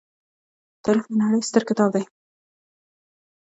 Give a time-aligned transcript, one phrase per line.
[0.83, 2.03] تاریخ د نړۍ ستر کتاب دی.